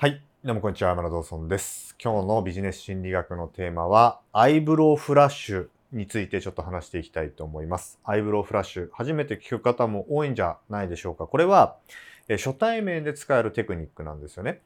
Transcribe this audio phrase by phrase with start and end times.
[0.00, 0.22] はい。
[0.42, 0.88] どうもこんにちは。
[0.88, 1.94] 山田道尊です。
[2.02, 8.00] 今日のビジネス心理学のテーマは、アイブロウフラッシュについてちょっと話していきたいと思います。
[8.02, 8.88] アイブロウフラッシュ。
[8.94, 11.26] 初めて聞く方も多いんじゃないでしょうか。
[11.26, 11.76] これは、
[12.28, 14.62] え初対面で使えるテクニックなんですよね。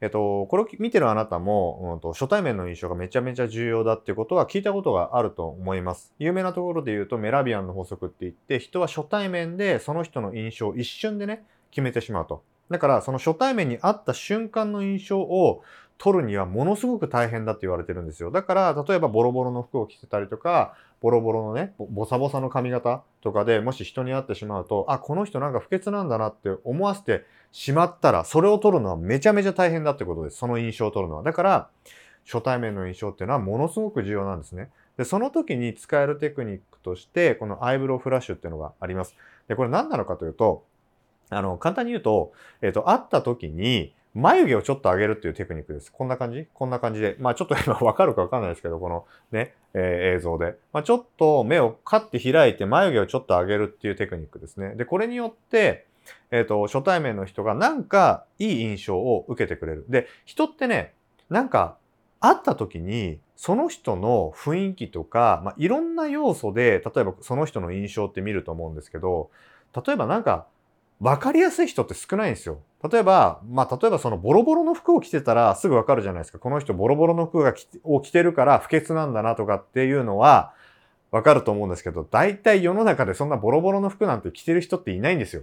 [0.00, 6.14] えっと、これを見てるあなたも、うんと、初対面の印象がめちゃめちゃ重要だっていうことは聞いたことがあると思います。
[6.18, 12.42] 有名なところで言うと、メラビアンの法則って言って、人は初対面でその人の印象を一瞬でね、決めてしまうと。
[12.70, 15.62] だからその初対面に会った瞬間の印象を
[15.98, 18.30] 取るにはものすごく大変だって言われてるんですよ。
[18.30, 30.38] だから例えばボロボロの服を着てたりとか、ボロボロのね、ボサボサの髪型とかでもし人に会ってしまうと、あ、この人なんか不潔なんだなって思わせてしまったら、それを取るのはめちゃめちゃ大変だってことです。
[30.38, 31.22] その印象を取るのは。
[31.22, 31.68] だから、
[32.24, 34.70] 初対面の印象っていうのはものすごく重要なんですね。
[34.96, 39.14] で、その時に使えるテクニックとして、このアイブロウフラッシュっていうのがあります。
[39.46, 40.64] で、これ何なのかというと、
[41.30, 42.32] あの、簡単に言うと、
[42.62, 45.92] えっ、ー、と、会った時に、眉毛をちょっと上げるっていうテクニックです。
[45.92, 46.48] こんな感じ？
[46.52, 47.16] こんな感じで。
[47.20, 50.56] まあちょっと今 わかるかわかんないですけど、このね、えー、映像で。
[50.72, 54.74] まあちょっと目をカッて開いて眉毛をちょっと上げるっていうテクニックですね。
[54.74, 55.86] で、これによって、
[56.30, 59.84] えっ、ー、と、初対面の人がなんかいい印象を受けてくれる。
[59.88, 60.94] で、人ってね、
[61.28, 61.76] なんか
[62.18, 69.30] 会った時に、その人の雰囲気とか、まあいろんな要素で、例えばその人の印象って見ると思うんですけど、
[69.86, 70.46] 例えばなんか、
[71.00, 72.60] 分かりやすい人って少ないんですよ。
[72.90, 76.38] 例えば、まあ、例えばそのボロボロの服を着てたらすぐわかるじゃないですか。
[76.38, 77.54] この人ボロボロの服が
[77.84, 80.52] を着てるから不潔なんだなとかっていうのは
[81.10, 85.42] わかると思うんですけど、大体世の中でそんなボロボロの服なんて着てる人っていないんですよ。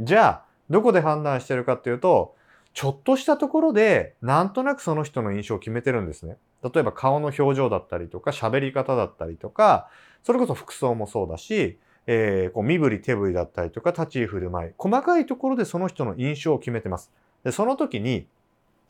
[0.00, 2.34] じゃあ、どこで判断してるかっていうと、
[2.72, 6.36] ちょっとしたところで、なんとなくその人の印象を決めてるんですね。
[6.62, 9.88] 例えば顔の表情だったりとか、喋り方だったりとか、
[10.24, 17.12] それこそ服装もそうだし、えー、こう身振り手振りだったりとか立ち居振る舞い、細かいところでその人の印象を決めてます。
[17.44, 18.26] で、その時に、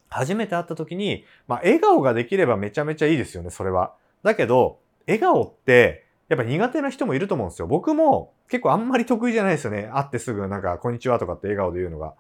[0.09, 3.95] 初めて会った時に、まあ、笑顔ができればめちゃめちゃいいですよね、それは。
[4.23, 7.67] だけど、笑顔って、やっぱ苦手な人もいると思うんですよ。
[7.67, 9.91] 僕も結構あんまり得意じゃないですよね。
[9.92, 12.14] 会ってすぐなんか、こんにちはとかって笑顔で言うのが。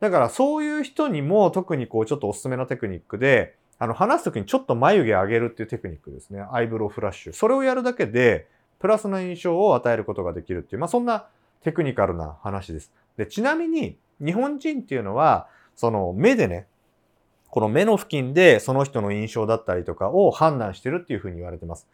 [0.00, 6.44] だからそういう人にも特にこうちょっとおすすめなテクニックで、あの話す時にちょっと眉毛上げるっていうテクニックですね。
[6.52, 7.32] アイブロウフラッシュ。
[7.32, 8.46] それをやるだけで、
[8.84, 11.24] プラスな印象を与えることができるっていう、まあそんな
[11.62, 12.92] テクニカルな話です。
[13.16, 16.66] で、ちなみに日本人っていうのは、その目でね、
[17.48, 21.88] この目の付近でその人の印象だったりとかを判断してるっていうふうに言われてます。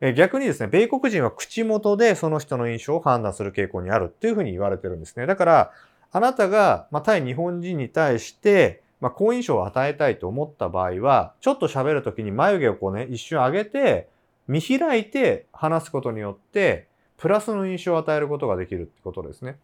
[0.00, 5.26] え逆にですね、米国人は口元でその人の印象を判断する傾向にあるっていうふうに言われてるんですね。
[5.26, 5.72] だから、
[6.12, 14.08] あなたが、まあ、対日本人に対して、まあ、好印象を与えたいと思った場合は、ちょっと喋るときに眉毛をこうね、一瞬上げて、
[14.48, 19.58] 見開いて話すことによって、プラスの印象を与えることができるってことですね。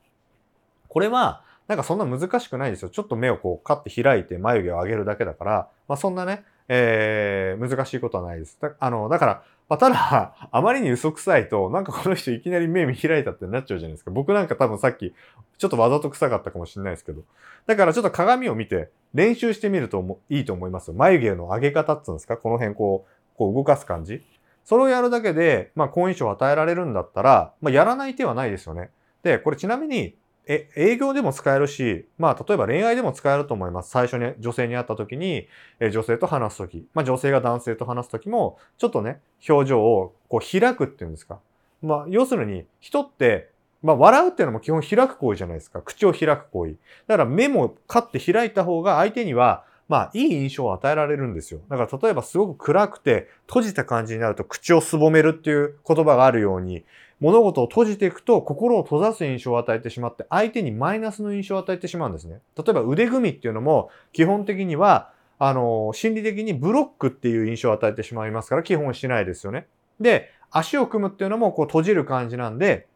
[0.88, 2.90] これは、なんかそんな難しくないですよ。
[2.90, 8.58] ちょっと目をこうカッて開いて眉毛を上げるだけだから、まあそんなね、えー、難しいことはないです。
[8.78, 14.10] あの、だから、まあ、ただ、あまりに嘘くさいと、なんかこの人いきなり目見開いたってなっちゃうじゃないですか。
[14.10, 15.14] 僕なんか多分さっき、
[15.56, 17.22] ちょっとわざと臭かったかもしれないですけど。
[17.66, 20.94] だからちょっと鏡を見て練習してみるといいと思いますよ。
[20.94, 22.36] 眉毛の上げ方っていうんですか？
[22.36, 24.22] この辺こう、こう動かす感じ。
[24.64, 28.90] それをやるだけで、まあ、好印象を与えられるんだったら、まあ、やらない手はないですよね。
[29.22, 30.16] で、これちなみに、
[30.46, 33.90] え、営業でも使えるし、まあ、例えば恋愛でも使えると思います。
[33.90, 35.48] 最初に女性に会った時に、
[35.80, 41.40] え女性と話す時、まあ、女性が男性と話す時も、ちょっとね、表情をこう開くっていうんですか。
[41.82, 43.50] まあ、要するに、人って、
[43.82, 45.82] まあ、笑うっていうのも基本開く行為じゃないですか。
[45.82, 46.76] 口を開く行為。
[47.06, 51.60] だから目もカッて開いた方が相手には、まあ、いい印象を与えられるんですよ。
[51.68, 56.84] だから、例えばすごく暗くて閉じた感じになると口をすぼめるっていう言葉があるように、
[57.20, 62.40] 物事を閉じていくと心を閉ざす印象を与えてしまって、相手にマイナスの印象を与えてしまうんですね。
[62.56, 69.66] 例えば腕組みっていうのも、基本的には、あの、心理的にブロックっていう印象を与えてしまいますから、基本しないですよね。
[70.00, 72.86] で、足を組むっていうのもこう閉じる感じなんで、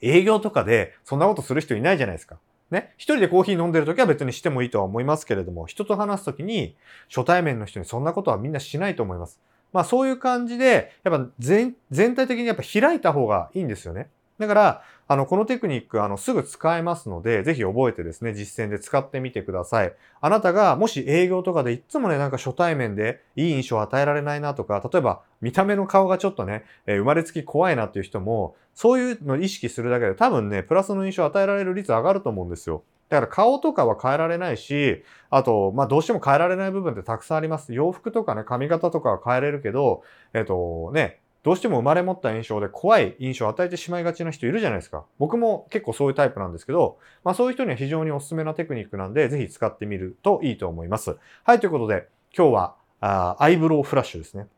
[0.00, 2.38] 営業とかでそんなことする人いないじゃないですか。
[2.70, 6.76] ね、一人でコーヒー飲んでるときは別にしてもいいとは思いますけれども、人と話すときに
[7.08, 9.40] 初対面の人にそんなことはみんなしないと思います。
[9.72, 14.08] まあそういう感じで、やっぱ全全体的にやっぱ開いた方がいいんですよね。
[14.38, 19.94] だから、あの、このテクニック、あの、すぐ使えますので、ぜひ覚えてですね、実践で使ってみてください。
[20.20, 32.82] あなたが、もし営業とかでいつもね、なんか初対面でいい印象を与えられないなとか、例えば、見た目の顔がちょっとね、えー、生まれつき怖いなっていう人も、そういうのを意識するだけで多分ね、プラスの印象を与えられる率上がると思うんですよ。
[33.08, 37.72] だから顔とかは変えられないし、あと、まあどうしても変えられない部分ってたくさんあります。
[37.72, 40.02] 洋服とかね、髪型とかは変えれるけど、
[40.34, 45.04] えっ、とね、どうしても生まれ持った印象で怖い印象を与えてしまいがちな人いるじゃないですか。
[45.20, 51.16] 僕も結構そういうタイプなんですけど、まあそういう人には非常におすすめなテクニックなんで、ぜひ使ってみるといいと思います。
[51.44, 54.48] はい、ということで、今日はあアイブロウフラッシュですね。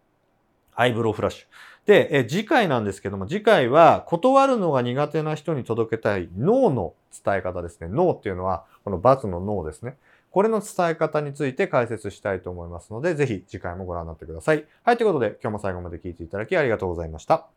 [0.79, 1.47] アイブロウフラッシュ。
[1.87, 6.95] で、え次回なんですけども、次回は断るのが苦手な人に届けたい脳の
[7.25, 7.89] 伝え方ですね。
[7.89, 9.97] 脳っていうのは、この×の脳ですね。
[10.31, 14.67] これの伝え方について解説したいと思いますので、ぜひ次回もご覧になってください。
[14.85, 17.49] はい、ということで今日も最後まで聞いていただきありがとうございました。